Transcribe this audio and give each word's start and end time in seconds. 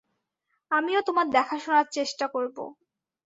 আমিও 0.71 1.01
তোমার 1.07 1.27
দেখাশোনার 1.31 1.87
চেষ্টা 1.91 2.25
করবো। 2.27 2.63